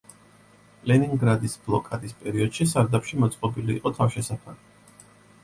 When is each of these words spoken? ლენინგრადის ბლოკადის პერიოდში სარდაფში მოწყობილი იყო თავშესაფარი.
ლენინგრადის 0.91 1.53
ბლოკადის 1.67 2.15
პერიოდში 2.23 2.67
სარდაფში 2.73 3.21
მოწყობილი 3.27 3.77
იყო 3.83 3.95
თავშესაფარი. 4.01 5.09